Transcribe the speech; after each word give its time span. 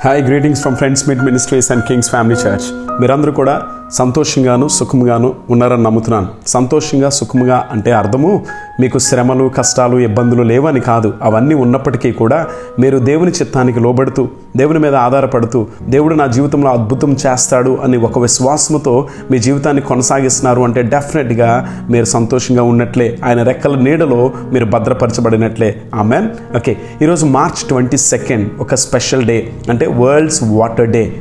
Hi 0.00 0.20
greetings 0.24 0.60
from 0.60 0.76
friends 0.76 1.02
meet 1.08 1.22
ministries 1.24 1.66
and 1.72 1.82
kings 1.84 2.08
family 2.10 2.36
church 2.42 2.66
మీరందరూ 3.00 3.32
కూడా 3.32 3.54
సంతోషంగాను 3.92 4.68
సుఖంగాను 4.68 5.34
ఉన్నారని 5.50 5.82
నమ్ముతున్నాను. 5.82 6.26
సంతోషంగా 6.46 7.10
సుఖంగా 7.10 7.68
అంటే 7.70 7.92
అర్థము 7.92 8.44
మీకు 8.80 8.98
శ్రమలు 8.98 9.50
కష్టాలు 9.56 9.96
ఇబ్బందులు 9.98 10.42
లేవని 10.42 10.80
కాదు. 10.80 11.14
అవన్నీ 11.22 11.54
ఉన్నప్పటికీ 11.54 12.12
కూడా 12.12 12.46
మీరు 12.78 12.98
దేవుని 12.98 13.30
చిత్తానికి 13.30 13.80
లోబడుతూ 13.80 14.28
దేవుని 14.56 14.78
మీద 14.78 14.94
ఆధారపడుతూ 14.94 15.66
దేవుడు 15.82 16.14
నా 16.14 16.26
జీవితంలో 16.26 16.70
అద్భుతం 16.70 17.16
చేస్తాడు 17.26 17.78
అని 17.84 17.96
ఒక 17.96 18.18
విశ్వాసంతో 18.18 19.08
మీ 19.30 19.38
జీవితాన్ని 19.38 19.82
కొనసాగిస్తున్నారు 19.82 20.62
అంటే 20.62 20.82
డెఫినెట్గా 20.82 21.80
మీరు 21.90 22.04
సంతోషంగా 22.04 22.62
ఉన్నట్లే. 22.62 23.18
ఆయన 23.24 23.42
రెక్కల 23.42 23.78
నీడలో 23.78 24.32
మీరు 24.52 24.64
భద్రపరచబడినట్లే. 24.64 25.82
ఆమెన్. 25.94 26.28
ఓకే. 26.56 26.76
ఈరోజు 27.02 27.26
మార్చ్ 27.26 27.68
ట్వంటీ 27.68 27.96
సెకండ్ 27.96 28.48
ఒక 28.60 28.74
స్పెషల్ 28.74 29.24
డే 29.24 29.52
అంటే 29.70 29.86
వరల్డ్స్ 29.86 30.42
వాటర్ 30.42 30.90
డే. 30.90 31.12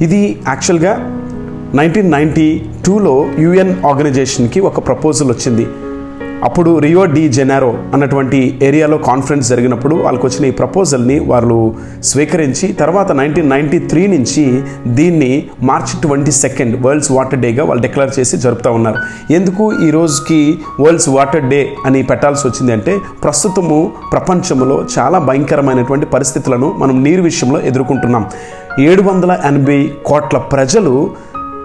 ఇది 0.00 0.42
యాక్చువల్గా 0.48 1.24
నైన్టీన్ 1.74 2.10
నైంటీ 2.10 2.66
టూలో 2.86 3.26
యుఎన్ 3.38 3.84
ఆర్గనైజేషన్కి 3.84 4.60
ఒక 4.60 4.86
ప్రపోజల్ 4.86 5.30
వచ్చింది. 5.30 5.66
అప్పుడు 6.44 6.78
రియో 6.78 7.04
డి 7.04 7.28
జెనారో 7.28 7.74
అన్నటువంటి 7.94 8.60
ఏరియాలో 8.62 8.98
కాన్ఫరెన్స్ 8.98 9.48
జరిగినప్పుడు 9.48 9.94
వాళ్ళకి 9.94 10.26
వచ్చిన 10.26 10.44
ఈ 10.44 10.50
ప్రపోజల్ని 10.50 11.18
వాళ్ళు 11.18 11.74
స్వీకరించి 12.02 12.72
తర్వాత 12.72 13.12
నైన్టీన్ 13.12 13.50
నైంటీ 13.50 13.78
త్రీ 13.78 14.06
నుంచి 14.06 14.62
దీన్ని 14.86 15.48
March 15.62 16.02
twenty 16.02 16.30
second 16.30 16.86
world's 16.86 17.12
water 17.12 17.38
డేగా 17.38 17.64
వాళ్ళు 17.64 17.82
డిక్లేర్ 17.82 18.20
చేసి 18.20 18.36
జరుపుతూ 18.36 18.72
ఉన్నారు. 18.72 18.96
ఎందుకు 19.32 19.72
ఈ 19.72 19.90
రోజుకి 19.90 20.58
వరల్డ్స్ 20.80 21.08
వాటర్ 21.08 21.48
డే 21.48 21.68
అని 21.86 22.02
పెట్టాల్సి 22.02 22.48
వచ్చింది 22.48 22.72
అంటే 22.72 22.98
ప్రస్తుతము 23.24 23.92
ప్రపంచంలో 24.12 24.86
చాలా 24.98 25.18
భయంకరమైనటువంటి 25.18 26.06
పరిస్థితులను 26.06 26.74
మనం 26.78 27.04
నీరు 27.04 27.22
విషయంలో 27.22 27.60
ఎదుర్కొంటున్నాం. 27.60 28.26
ఏడు 28.80 29.02
వందల 29.02 29.38
ఎనభై 29.44 29.92
కోట్ల 30.06 30.38
ప్రజలు 30.38 31.10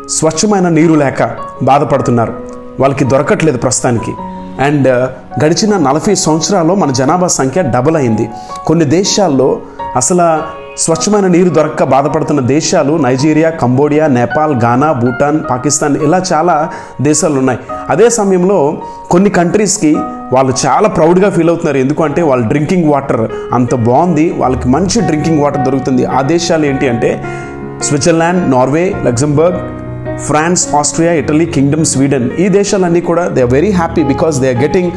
స్వచ్ఛమైన 0.09 0.69
నీరు 0.69 0.93
లేక 0.93 1.31
బాధపడుతున్నారు. 1.63 2.33
వాళ్ళకి 2.79 3.03
దొరకట్లేదు 3.03 3.57
ప్రస్తుతానికి. 3.57 4.13
అండ్ 4.59 4.87
uh, 4.87 5.43
గడిచిన 5.43 5.77
నలభై 5.77 6.15
సంవత్సరాల్లో 6.15 6.75
మన 6.75 6.91
జనాభా 6.91 7.27
సంఖ్య 7.27 7.61
డబుల్ 7.61 7.95
అయింది. 7.95 8.29
కొన్ని 8.67 8.85
దేశాల్లో 8.85 9.59
అసలు 9.95 10.41
స్వచ్ఛమైన 10.77 11.27
నీరు 11.27 11.49
దొరక్క 11.49 11.83
బాధపడుతున్న 11.83 12.41
దేశాలు 12.41 12.97
Nigeria 12.97 13.49
Cambodia 13.49 14.07
Nepal 14.07 14.59
Ghana 14.59 14.91
Bhutan 14.91 15.39
Pakistan 15.49 15.97
ఇలా 15.97 16.23
చాలా 16.33 16.69
దేశాలు 17.01 17.33
ఉన్నాయి. 17.33 17.59
అదే 17.89 18.09
సమయంలో 18.09 18.77
కొన్ని 19.11 19.29
కంట్రీస్కి 19.29 19.97
వాళ్ళు 20.33 20.53
చాలా 20.65 20.89
ప్రౌడ్గా 20.89 21.29
ఫీల్ 21.29 21.49
అవుతున్నారు. 21.49 21.77
ఎందుకంటే 21.77 22.21
వాళ్ళ 22.21 22.47
డ్రింకింగ్ 22.47 22.89
వాటర్ 22.89 23.27
అంత 23.53 23.75
బాగుంది. 23.75 24.33
వాళ్ళకి 24.37 24.67
మంచి 24.67 25.01
డ్రింకింగ్ 25.01 25.43
వాటర్ 25.43 25.61
దొరుకుతుంది. 25.61 26.05
ఆ 26.05 26.21
దేశాలు 26.21 26.65
ఏంటి 26.65 26.89
అంటే 26.89 27.23
Switzerland 27.81 28.51
Norway 28.51 28.93
Luxembourg 29.03 29.82
France 30.27 30.75
Austria 30.75 31.13
Italy 31.13 31.45
Kingdom 31.45 31.85
Sweden. 31.85 32.29
ఈ 32.43 32.47
దేశాలన్నీ 32.47 33.01
కూడా 33.01 33.27
they 33.27 33.41
are 33.41 33.53
very 33.53 33.71
happy 33.71 34.03
because 34.03 34.39
they 34.43 34.49
are 34.53 34.61
getting 34.63 34.91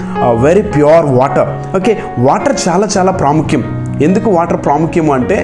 very 0.46 0.62
pure 0.62 1.06
water 1.18 1.76
okay 1.76 1.98
water 2.18 2.56
చాలా 2.68 2.88
చాలా 2.96 3.12
ప్రాముఖ్యం. 3.12 3.64
ఎందుకు 4.02 4.30
వాటర్ 4.30 4.60
ప్రాముఖ్యం 4.64 5.10
అంటే 5.10 5.38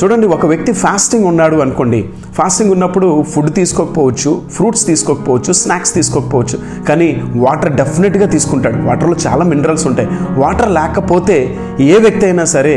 చూడండి 0.00 0.26
ఒక 0.26 0.46
వ్యక్తి 0.46 0.72
ఫాస్టింగ్ 0.72 1.24
ఉన్నాడు 1.24 1.56
అనుకోండి. 1.56 2.04
ఫాస్టింగ్ 2.38 2.70
ఉన్నప్పుడు 2.70 3.24
ఫుడ్ 3.32 3.50
తీసుకోకపోవచ్చు 3.54 4.42
ఫ్రూట్స్ 4.54 4.86
తీసుకోకపోవచ్చు 4.86 5.52
స్నాక్స్ 5.52 5.94
తీసుకోకపోవచ్చు. 5.94 6.58
కానీ 6.88 7.22
వాటర్ 7.36 7.72
డెఫినెట్గా 7.72 8.26
తీసుకుంటాడు. 8.26 8.78
వాటర్లో 8.88 9.16
చాలా 9.26 9.44
మినరల్స్ 9.44 9.86
ఉంటాయి. 9.86 10.08
వాటర్ 10.40 10.70
లేకపోతే 10.70 11.36
ఏ 11.80 11.98
వ్యక్తి 11.98 12.26
అయినా 12.26 12.44
సరే 12.44 12.74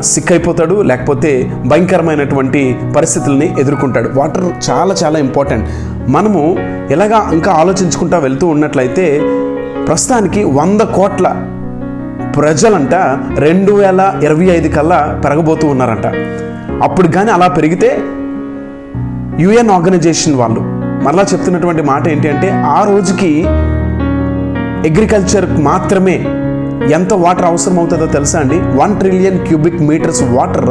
సిక్ 0.00 0.32
అయిపోతాడు 0.32 0.82
లేకపోతే 0.82 1.30
భయంకరమైనటువంటి 1.66 2.62
పరిస్థితుల్ని 2.96 3.60
ఎదుర్కొంటాడు. 3.60 4.08
వాటర్ 4.18 4.70
చాలా 4.70 4.94
చాలా 5.04 5.18
ఇంపార్టెంట్. 5.18 5.66
మనము 6.08 6.56
ఎలాగా 6.90 7.30
ఇంకా 7.32 7.52
ఆలోచించుకుంటా 7.52 8.18
వెళ్తూ 8.18 8.46
ఉన్నట్లయితే 8.46 9.20
ప్రస్తుతానికి 9.86 10.44
వంద 10.44 10.80
కోట్ల 10.80 11.26
ప్రజలంట 12.36 12.94
రెండు 13.38 13.72
వేల 13.72 14.20
ఇరవై 14.22 14.44
ఐదు 14.44 14.68
కల్లా 14.68 15.20
పెరగబోతూ 15.24 15.66
ఉన్నారంట. 15.66 16.06
అప్పుడు 16.82 17.08
కానీ 17.08 17.30
అలా 17.30 17.48
పెరిగితే 17.48 17.90
యుఎన్ 19.42 19.70
ఆర్గనైజేషన్ 19.70 20.34
వాళ్ళు 20.34 20.60
మరలా 21.04 21.22
చెప్తున్నటువంటి 21.22 21.82
మాట 21.82 22.08
ఏంటి 22.08 22.28
అంటే 22.28 22.50
ఆ 22.50 22.84
రోజుకి 22.84 23.44
అగ్రికల్చర్ 24.90 25.46
మాత్రమే 25.60 26.16
ఎంత 26.92 27.14
వాటర్ 27.14 27.44
అవసరం 27.44 27.78
అవుతుందో 27.78 28.06
తెలుసా 28.06 28.40
అండి? 28.40 28.54
One 28.54 28.98
trillion 28.98 29.46
cubic 29.46 29.80
metres 29.80 30.22
water 30.22 30.68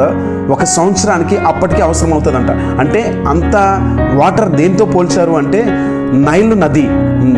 ఒక 0.51 0.63
సంవత్సరానికి 0.63 1.37
అప్పటికి 1.37 1.81
అవసరం 1.81 2.13
అవుతుందంట 2.13 2.51
అంటే 2.51 3.23
అంత 3.27 3.55
వాటర్ 4.13 4.51
దేంతో 4.51 4.85
పోల్చారు 4.85 5.31
అంటే 5.31 5.65
నైల్ 6.13 6.59
నది 6.59 6.87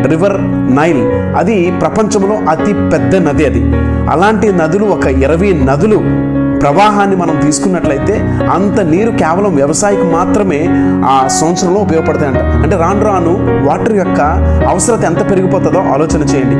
రివర్ 0.08 0.42
నైల్ 0.76 1.36
అది 1.36 1.74
ప్రపంచంలో 1.82 2.36
అతి 2.50 2.74
పెద్ద 2.74 3.16
నది 3.16 3.46
అది. 3.46 3.64
అలాంటి 4.10 4.52
నదులు 4.52 4.86
ఒక 4.86 5.06
ఇరవై 5.06 5.54
నదులు 5.54 6.26
ప్రవాహాన్ని 6.60 7.16
మనం 7.16 7.40
తీసుకున్నట్లయితే 7.40 8.14
అంత 8.54 8.80
నీరు 8.80 9.12
కేవలం 9.12 9.56
వ్యవసాయకు 9.56 10.04
మాత్రమే 10.04 10.66
ఆ 11.06 11.28
సంవత్సరంలో 11.28 11.80
ఉపయోగపడతాయంట. 11.80 12.38
అంటే 12.38 12.76
రాను 12.76 13.06
రాను 13.06 13.66
వాటర్ 13.66 13.96
యొక్క 13.96 14.22
అవసరత 14.70 15.04
ఎంత 15.04 15.32
పెరిగిపోతుందో 15.32 15.80
ఆలోచన 15.80 16.24
చేయండి. 16.24 16.56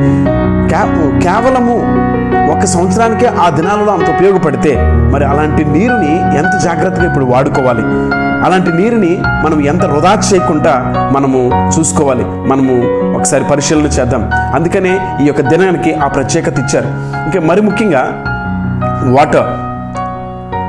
కేవలము 0.70 2.06
ఒక 2.52 2.64
సంవత్సరానికే 2.64 3.26
ఆ 3.26 3.50
దినాలలో 3.50 3.92
అంత 3.92 4.10
ఉపయోగపడితే 4.10 4.76
మరి 5.12 5.24
అలాంటి 5.24 5.64
నీరుని 5.64 6.38
ఎంత 6.38 6.60
జాగ్రత్తగా 6.64 7.06
ఇప్పుడు 7.06 7.24
వాడుకోవాలి? 7.24 7.82
అలాంటి 8.46 8.82
నీరుని 8.82 9.22
మనం 9.44 9.60
ఎంత 9.60 9.84
వృధా 9.84 10.22
చేయకుండా 10.34 10.94
మనము 11.12 11.70
చూసుకోవాలి? 11.78 12.24
మనము 12.24 12.82
ఒకసారి 13.16 13.44
పరిశీలన 13.44 13.86
చేద్దాం. 13.86 14.30
అందుకనే 14.54 15.18
ఈ 15.22 15.26
యొక్క 15.26 15.40
దినానికి 15.40 15.94
ఆ 15.94 16.08
ప్రత్యేకత 16.08 16.58
ఇచ్చారు. 16.58 16.86
ఇంకా 17.26 17.40
మరి 17.40 17.60
ముఖ్యంగా 17.60 18.24
వాటర్. 19.04 19.48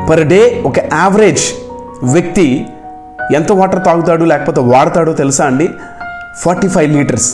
పర్ 0.10 0.28
డే 0.28 0.64
ఒక 0.66 0.80
యావరేజ్ 0.80 1.44
వ్యక్తి 2.04 2.68
ఎంత 3.36 3.52
వాటర్ 3.52 3.86
తాగుతాడు 3.86 4.24
లేకపోతే 4.24 4.62
వాడతాడో 4.62 5.14
తెలుసా 5.14 5.46
అండి? 5.46 5.70
Forty 6.38 6.68
five 6.68 6.92
litres. 6.94 7.34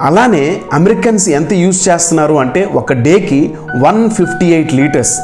అలానే 0.00 0.62
అమెరికన్స్ 0.72 1.28
ఎంత 1.28 1.52
యూజ్ 1.52 1.88
చేస్తున్నారు 1.88 2.34
అంటే 2.34 2.64
ఒక 2.64 2.92
డేకి 2.92 3.54
వన్ 3.80 4.10
ఫిఫ్టీ 4.10 4.46
ఎయిట్ 4.46 4.74
లీటర్స్. 4.74 5.18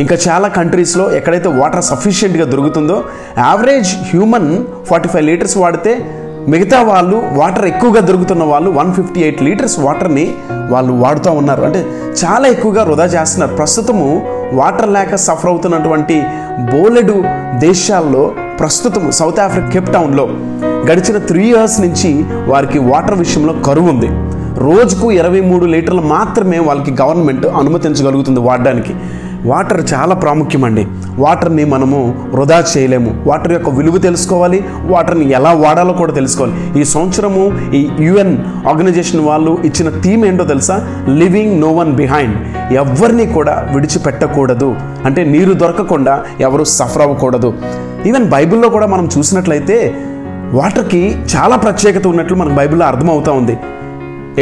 ఇంకా 0.00 0.18
చాలా 0.28 0.48
కంట్రీస్లో 0.48 1.12
ఎక్కడైతే 1.12 1.48
వాటర్ 1.48 1.84
సఫిషియెంట్గా 1.84 2.44
దొరుకుతుందో 2.44 3.04
average 3.38 3.96
human 3.96 4.64
forty 4.86 5.08
five 5.08 5.26
litres 5.26 5.56
వాడితే 5.56 6.06
మిగతా 6.48 6.82
వాళ్ళు 6.82 7.16
వాటర్ 7.16 7.64
ఎక్కువగా 7.64 8.00
దొరుకుతున్న 8.00 8.44
వాళ్ళు 8.44 8.70
వన్ 8.70 8.94
ఫిఫ్టీ 8.94 9.20
ఎయిట్ 9.20 9.42
లీటర్స్ 9.42 9.78
వాటర్ని 9.78 10.34
వాళ్ళు 10.70 10.92
వాడుతూ 10.92 11.30
ఉన్నారు. 11.30 11.62
అంటే 11.62 11.86
చాలా 12.24 12.48
ఎక్కువగా 12.48 12.82
వృధా 12.82 13.04
చేస్తున్నారు. 13.04 13.56
ప్రస్తుతము 13.56 14.22
వాటర్ 14.52 14.88
లేక 14.88 15.14
సఫర్ 15.14 15.50
అవుతున్నటువంటి 15.50 16.22
బోలెడు 16.58 17.24
దేశాల్లో 17.58 18.34
ప్రస్తుతం 18.60 19.10
సౌత్ 19.10 19.40
ఆఫ్రికా 19.40 19.68
కేప్ 19.68 19.92
టౌన్లో 19.92 20.28
గడిచిన 20.90 21.18
త్రీ 21.18 21.44
ఇయర్స్ 21.44 21.80
నుంచి 21.80 22.24
వారికి 22.46 22.78
వాటర్ 22.78 23.18
విషయంలో 23.18 23.52
కరువు 23.52 23.88
ఉంది. 23.88 24.08
రోజుకు 24.60 25.12
ఇరవై 25.12 25.40
మూడు 25.40 25.64
లీటర్లు 25.64 26.00
మాత్రమే 26.00 26.58
వాళ్ళకి 26.58 27.02
గవర్నమెంట్ 27.02 27.46
అనుమతించగలుగుతుంది 27.46 28.40
వాడడానికి. 28.40 28.94
వాటర్ 29.44 29.92
చాలా 29.94 30.14
ప్రాముఖ్యం 30.14 30.64
అండి. 30.64 30.86
వాటర్ని 31.16 31.64
మనము 31.64 32.30
వృధా 32.34 32.64
చేయలేము. 32.76 33.24
వాటర్ 33.26 33.52
యొక్క 33.52 33.68
విలువ 33.68 33.98
తెలుసుకోవాలి. 33.98 34.64
వాటర్ని 34.82 35.30
ఎలా 35.30 35.52
వాడాలో 35.52 35.92
కూడా 35.92 36.12
తెలుసుకోవాలి. 36.12 36.80
ఈ 36.80 36.84
సంవత్సరము 36.84 37.72
ఈ 37.74 37.88
యుఎన్ 38.00 38.38
ఆర్గనైజేషన్ 38.68 39.20
వాళ్ళు 39.20 39.58
ఇచ్చిన 39.64 40.02
థీమ్ 40.02 40.24
ఏంటో 40.24 40.44
తెలుసా? 40.44 41.06
లివింగ్ 41.08 41.60
నో 41.60 41.72
వన్ 41.72 41.92
బిహైండ్ 41.92 42.36
ఎవరిని 42.72 43.26
కూడా 43.26 43.68
విడిచిపెట్టకూడదు. 43.74 44.74
అంటే 45.04 45.24
నీరు 45.24 45.52
దొరకకుండా 45.52 46.24
ఎవరు 46.40 46.64
సఫర్ 46.64 47.02
అవ్వకూడదు. 47.02 47.54
ఈవెన్ 48.06 48.24
బైబిల్లో 48.24 48.68
కూడా 48.68 48.86
మనం 48.86 49.08
చూసినట్లయితే 49.18 50.06
వాటర్కి 50.54 51.16
చాలా 51.36 51.56
ప్రత్యేకత 51.56 52.06
ఉన్నట్లు 52.06 52.36
మనకు 52.36 52.54
బైబిల్లో 52.54 52.86
అర్థమవుతా 52.86 53.32
ఉంది. 53.32 53.56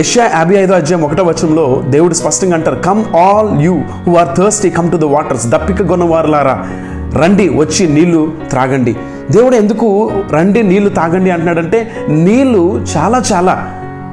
యష్యా 0.01 0.31
యాభై 0.35 0.55
ఐదో 0.55 0.75
అధ్యాయం 0.75 1.05
ఒకటో 1.05 1.23
వచనంలో 1.23 1.83
దేవుడు 1.89 2.15
స్పష్టంగా 2.15 2.55
అంటారు 2.55 2.77
come 2.77 3.05
all 3.17 3.63
you 3.63 3.75
who 4.07 4.15
are 4.15 4.37
thirsty 4.37 4.71
come 4.71 4.93
to 4.93 4.97
the 4.97 5.05
waters 5.05 5.47
దప్పిక 5.47 5.83
గొన్నవారులారా 5.83 6.55
రండి 7.23 7.49
వచ్చి 7.49 7.89
నీళ్ళు 7.89 8.33
త్రాగండి. 8.51 8.97
దేవుడు 9.31 9.57
ఎందుకు 9.57 10.11
రండి 10.33 10.63
నీళ్ళు 10.63 10.91
తాగండి 10.91 11.31
అంటున్నాడంటే 11.31 11.91
నీళ్ళు 12.09 12.85
చాలా 12.97 13.23
చాలా 13.33 13.55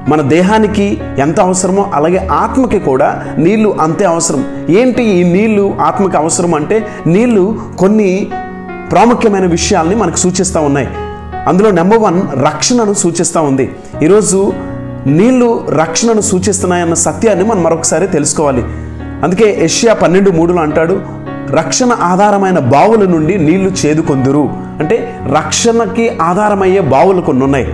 మన 0.07 0.21
దేహానికి 0.21 1.01
ఎంత 1.19 1.39
అవసరమో 1.39 1.91
అలాగే 1.93 2.27
ఆత్మకి 2.31 2.79
కూడా 2.79 3.25
నీళ్ళు 3.37 3.77
అంతే 3.81 4.05
అవసరం. 4.05 4.45
ఏంటి 4.69 5.03
ఈ 5.03 5.23
నీళ్ళు 5.23 5.77
ఆత్మకి 5.81 6.17
అవసరం 6.17 6.53
అంటే 6.53 6.87
నీళ్ళు 7.07 7.59
కొన్ని 7.77 8.27
ప్రాముఖ్యమైన 8.91 9.45
విషయాల్ని 9.45 9.95
మనకు 9.95 10.15
సూచిస్తూ 10.15 10.61
ఉన్నాయి. 10.61 10.87
అందులో 11.47 11.71
నెంబర్ 11.71 11.99
వన్ 11.99 12.21
రక్షణను 12.45 12.93
సూచిస్తూ 12.93 13.41
ఉంది. 13.41 13.75
ఈరోజు 14.03 14.53
నీళ్ళు 15.07 15.67
రక్షణను 15.69 16.21
సూచిస్తున్నాయన్న 16.21 16.93
సత్యాన్ని 16.93 17.45
మనం 17.45 17.63
మరొకసారి 17.63 18.07
తెలుసుకోవాలి. 18.07 18.63
అందుకే 19.23 19.57
ఏషియా 19.59 19.93
పన్నెండు 19.93 20.31
మూడులో 20.31 20.61
అంటాడు 20.61 21.01
రక్షణ 21.49 21.91
ఆధారమైన 22.01 22.59
బావుల 22.59 23.05
నుండి 23.05 23.37
నీళ్ళు 23.37 23.71
చేదుకొందురు. 23.85 24.49
అంటే 24.79 25.19
రక్షణకి 25.35 26.17
ఆధారమయ్యే 26.21 26.79
బావులు 26.79 27.21
కొన్ని 27.21 27.43
ఉన్నాయి. 27.43 27.67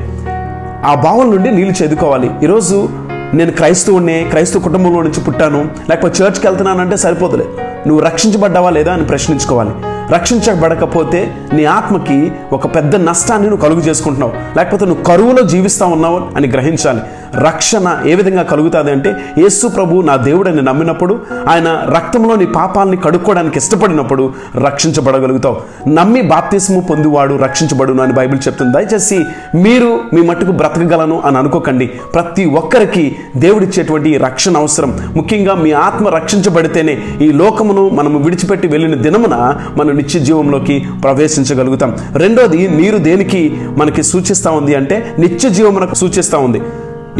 ఆ 0.85 1.01
బావుల 1.03 1.25
నుండి 1.25 1.51
నీళ్ళు 1.51 1.83
చేదుకోవాలి. 1.83 2.31
ఈరోజు 2.43 2.89
నేను 3.33 3.51
క్రైస్తవుడిని 3.51 4.25
క్రైస్తవ 4.29 4.59
కుటుంబంలో 4.59 5.01
నుంచి 5.01 5.21
పుట్టాను 5.21 5.69
లేకపోతే 5.89 6.23
చర్చ్కి 6.23 6.47
వెళ్తున్నానంటే 6.47 6.97
సరిపోదులే. 6.97 7.45
నువ్వు 7.87 8.05
రక్షించబడ్డావా 8.05 8.69
లేదా 8.69 8.93
అని 8.93 9.05
ప్రశ్నించుకోవాలి. 9.05 9.71
రక్షించబడకపోతే 10.13 11.33
నీ 11.53 11.65
ఆత్మకి 11.65 12.31
ఒక 12.53 12.75
పెద్ద 12.75 12.95
నష్టాన్ని 12.95 13.49
నువ్వు 13.49 13.65
కలుగు 13.65 13.79
చేసుకుంటున్నావు. 13.79 14.33
లేకపోతే 14.57 14.85
నువ్వు 14.85 15.03
కరువులో 15.03 15.41
జీవిస్తా 15.41 15.85
ఉన్నావు 15.85 16.21
అని 16.35 16.47
గ్రహించాలి. 16.47 16.99
రక్షణ 17.35 17.97
ఏ 18.05 18.15
విధంగా 18.15 18.43
కలుగుతుంది 18.43 18.91
అంటే 18.91 19.15
యేసు 19.37 19.67
ప్రభు 19.67 20.01
నా 20.01 20.15
దేవుడని 20.15 20.61
నమ్మినప్పుడు 20.61 21.19
ఆయన 21.49 21.83
రక్తంలో 21.95 22.35
నీ 22.35 22.45
పాపాలని 22.45 22.97
కడుక్కోవడానికి 22.97 23.57
ఇష్టపడినప్పుడు 23.57 24.33
రక్షించబడగలుగుతావు. 24.55 25.89
నమ్మి 25.89 26.21
బాప్తిస్ము 26.21 26.79
పొందివాడు 26.79 27.35
రక్షించబడును 27.35 28.03
అని 28.03 28.13
బైబిల్ 28.13 28.47
చెప్తుంది. 28.47 28.73
దయచేసి 28.73 29.25
మీరు 29.55 29.99
మీ 30.13 30.21
మట్టుకు 30.21 30.51
బ్రతకగలను 30.51 31.21
అని 31.25 31.37
అనుకోకండి. 31.37 31.87
ప్రతి 31.87 32.45
ఒక్కరికి 32.45 33.15
దేవుడిచ్చేటువంటి 33.37 34.17
రక్షణ 34.17 34.57
అవసరం. 34.57 34.99
ముఖ్యంగా 35.15 35.55
మీ 35.55 35.71
ఆత్మ 35.71 36.07
రక్షించబడితేనే 36.07 37.03
ఈ 37.21 37.31
లోకమును 37.31 37.89
మనము 37.89 38.19
విడిచిపెట్టి 38.19 38.67
వెళ్ళిన 38.67 38.95
దినమున 38.95 39.59
మనం 39.77 39.99
నిత్య 40.01 40.19
జీవంలోకి 40.27 40.77
ప్రవేశించగలుగుతాం. 41.05 41.93
రెండోది 42.23 42.61
నీరు 42.79 42.99
దేనికి 43.09 43.41
మనకి 43.81 44.03
సూచిస్తూ 44.11 44.51
ఉంది 44.59 44.75
అంటే 44.81 44.97
నిత్య 45.23 45.49
జీవమునకు 45.57 45.97
సూచిస్తూ 46.03 46.39
ఉంది. 46.47 46.61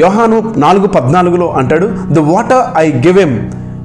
యోహాను 0.04 0.38
నాలుగు 0.64 0.88
పద్నాలుగులో 0.96 1.48
అంటాడు 1.62 1.88
the 2.18 2.22
water 2.34 2.64
I 2.84 2.88
give 3.06 3.18
them 3.26 3.36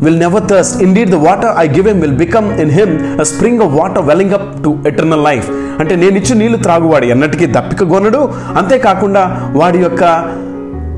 will 0.05 0.21
never 0.25 0.45
thirst 0.51 0.77
indeed 0.97 1.11
the 1.15 1.19
water 1.27 1.53
I 1.63 1.67
give 1.77 1.87
them 1.93 2.01
will 2.05 2.19
become 2.23 2.49
in 2.63 2.73
him 2.79 2.93
spring 3.31 3.63
of 3.67 3.73
water 3.81 4.05
welling 4.11 4.35
up 4.39 4.49
to 4.65 4.71
eternal 4.91 5.25
life 5.29 5.49
అంటే 5.81 5.95
నేను 6.03 6.17
ఇచ్చి 6.21 6.35
నీళ్ళు 6.41 6.59
త్రాగువాడు 6.67 7.07
ఎన్నటికీ 7.15 7.47
దప్పిక 7.57 7.85
గొనడు 7.93 8.21
అంతేకాకుండా 8.61 9.23
వాడి 9.61 9.79
యొక్క 9.79 10.03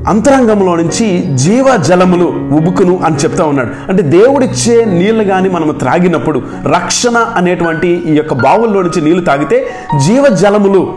అంతరంగంలో 0.09 0.75
నుంచి 0.75 1.21
జీవ 1.35 1.75
జలములు 1.75 2.25
ఉబుకును 2.57 2.99
అని 3.05 3.15
చెప్తా 3.15 3.45
ఉన్నాడు. 3.45 3.69
అంటే 3.89 4.03
దేవుడిచ్చే 4.03 4.85
నీళ్ళు 4.85 5.23
కానీ 5.23 5.49
మనం 5.49 5.71
త్రాగినప్పుడు 5.71 6.41
రక్షణ 6.73 7.17
అనేటువంటి 7.17 7.87
ఈ 7.87 8.15
యొక్క 8.15 8.33
బావుల్లో 8.33 8.81
నుంచి 8.81 9.01
నీళ్ళు 9.01 9.25
తాగితే 9.25 9.67
జీవ 10.05 10.27
జలములు 10.27 10.93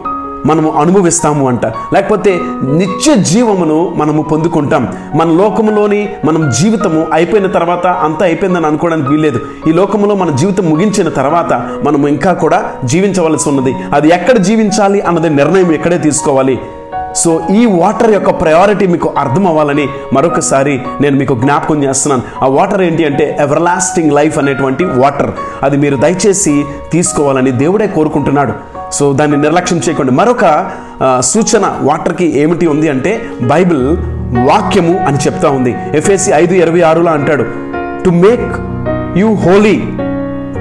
మనము 0.46 0.70
అనుభవిస్తాము 0.70 1.48
అంట. 1.48 1.66
లేకపోతే 1.66 2.40
నిత్య 2.72 3.14
జీవమును 3.14 3.92
మనము 3.96 4.22
పొందుకుంటాం. 4.22 4.88
మన 5.14 5.26
లోకములోని 5.26 6.08
మనం 6.24 6.52
జీవితము 6.60 7.06
అయిపోయిన 7.12 7.46
తర్వాత 7.46 7.86
అంతా 7.86 8.26
అయిపోయిందని 8.26 8.66
అనుకోవడానికి 8.66 9.08
వీల్లేదు. 9.08 9.40
ఈ 9.68 9.72
లోకములో 9.72 10.14
మన 10.14 10.36
జీవితం 10.36 10.70
ముగించిన 10.70 11.08
తర్వాత 11.08 11.52
మనం 11.84 12.06
ఇంకా 12.08 12.32
కూడా 12.32 12.64
జీవించవలసి 12.84 13.48
ఉన్నది. 13.48 13.74
అది 13.94 14.08
ఎక్కడ 14.08 14.36
జీవించాలి 14.38 15.00
అన్నది 15.00 15.30
నిర్ణయం 15.30 15.72
ఎక్కడే 15.72 15.98
తీసుకోవాలి. 15.98 16.58
సో 17.16 17.46
ఈ 17.50 17.66
వాటర్ 17.66 18.10
యొక్క 18.12 18.30
ప్రయారిటీ 18.40 18.86
మీకు 18.86 19.14
అర్థం 19.18 19.46
అవ్వాలని 19.46 19.88
మరొకసారి 20.12 20.82
నేను 21.00 21.16
మీకు 21.16 21.34
జ్ఞాపకం 21.34 21.84
చేస్తున్నాను. 21.84 22.22
ఆ 22.44 22.48
వాటర్ 22.48 22.82
ఏంటి 22.82 23.04
అంటే 23.04 23.36
ఎవర్లాస్టింగ్ 23.40 24.12
లైఫ్ 24.12 24.38
అనేటువంటి 24.38 24.84
వాటర్. 24.84 25.30
అది 25.62 25.76
మీరు 25.76 25.96
దయచేసి 25.96 26.64
తీసుకోవాలని 26.92 27.50
దేవుడే 27.50 27.86
కోరుకుంటున్నాడు. 27.86 28.52
సో 28.92 29.12
దాన్ని 29.12 29.36
నిర్లక్ష్యం 29.36 29.78
చేయకండి. 29.78 30.12
మరొక 30.12 30.70
సూచన 31.20 31.74
వాటర్కి 31.80 32.40
ఏమిటి 32.40 32.66
ఉంది 32.66 32.88
అంటే 32.88 33.22
బైబిల్ 33.42 33.96
వాక్యము 34.50 34.98
అని 35.06 35.16
చెప్తా 35.16 35.50
ఉంది. 35.50 35.76
ఎఫ్ఎస్సి 35.94 36.30
ఐదు 36.32 36.54
ఇరవై 36.54 36.80
ఆరులో 36.80 37.10
అంటాడు 37.10 37.44
to 38.04 38.10
make 38.10 38.52
you 39.18 39.34
holy 39.34 39.76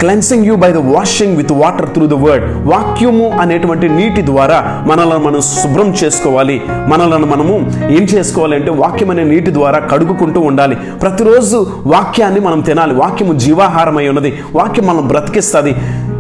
cleansing 0.02 0.46
you 0.46 0.56
by 0.56 0.72
the 0.72 0.78
washing 0.78 1.38
with 1.38 1.52
water 1.52 1.90
through 1.90 2.06
the 2.06 2.14
word 2.14 2.46
వాక్యము 2.68 3.30
అనేటువంటి 3.42 3.90
నీటి 3.90 4.26
ద్వారా 4.26 4.84
మనల్ని 4.88 5.18
మనం 5.18 5.42
శుభ్రం 5.42 5.90
చేసుకోవాలి. 6.04 6.62
మనలను 6.88 7.28
మనము 7.28 7.54
ఏం 7.90 8.04
చేసుకోవాలి 8.04 8.56
అంటే 8.56 8.72
వాక్యం 8.72 9.10
అనే 9.10 9.24
నీటి 9.24 9.54
ద్వారా 9.54 9.80
కడుగుకుంటూ 9.80 10.40
ఉండాలి. 10.42 10.76
ప్రతిరోజు 10.76 11.68
వాక్యాన్ని 11.86 12.40
మనం 12.40 12.62
తినాలి. 12.62 12.94
వాక్యము 12.94 13.34
జీవాహారమై 13.34 14.08
ఉన్నది. 14.08 14.44
వాక్యం 14.56 14.88
మనం 14.88 15.08
బ్రతికిస్తుంది. 15.08 15.76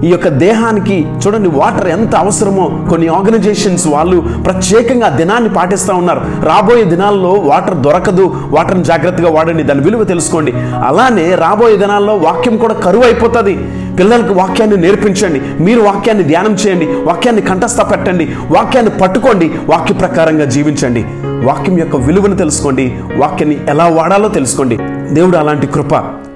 ఈ 0.06 0.12
యొక్క 0.12 0.28
దేహానికి 0.28 1.08
చూడండి 1.22 1.50
వాటర్ 1.50 1.88
ఎంత 1.88 2.16
అవసరమో 2.16 2.88
కొన్ని 2.90 3.08
ఆర్గనైజేషన్స్ 3.08 3.88
వాళ్ళు 3.88 4.22
ప్రత్యేకంగా 4.46 5.10
దినాన్ని 5.10 5.50
పాటిస్తూ 5.50 5.94
ఉన్నారు. 5.96 6.22
రాబోయే 6.46 6.84
దినాల్లో 6.84 7.30
వాటర్ 7.30 7.76
దొరకదు 7.76 8.26
వాటర్ని 8.56 8.84
జాగ్రత్తగా 8.84 9.30
వాడండి 9.30 9.64
దాని 9.64 9.80
విలువ 9.80 10.04
తెలుసుకోండి. 10.04 10.52
అలానే 10.88 11.36
రాబోయే 11.36 11.78
దినాల్లో 11.78 12.16
వాక్యం 12.16 12.58
కూడా 12.58 12.74
కరువు 12.74 13.04
అయిపోతుంది. 13.04 13.58
పిల్లలకు 14.00 14.34
వాక్యాన్ని 14.34 14.78
నేర్పించండి 14.78 15.42
మీరు 15.64 15.82
వాక్యాన్ని 15.82 16.24
ధ్యానం 16.24 16.54
చేయండి 16.54 16.86
వాక్యాన్ని 16.86 17.42
కంఠస్థ 17.42 17.82
పెట్టండి 17.92 18.26
వాక్యాన్ని 18.50 19.00
పట్టుకోండి 19.00 19.52
వాక్య 19.70 19.94
ప్రకారంగా 19.94 20.46
జీవించండి. 20.46 21.06
వాక్యం 21.46 21.80
యొక్క 21.80 21.96
విలువను 21.96 22.36
తెలుసుకోండి 22.36 22.96
వాక్యాన్ని 23.16 23.60
ఎలా 23.70 23.88
వాడాలో 23.88 24.28
తెలుసుకోండి. 24.28 24.78
దేవుడు 25.14 25.38
అలాంటి 25.38 25.68
కృప 25.68 25.94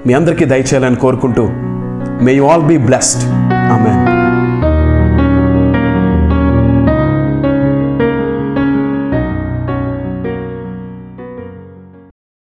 మీ 0.07 0.13
అందరికీ 0.13 0.45
దయచేయాలని 0.45 0.95
కోరుకుంటూ 0.95 1.49
may 2.25 2.33
you 2.33 2.43
all 2.43 2.61
be 2.61 2.77
blessed 2.77 3.23
amen 3.73 4.14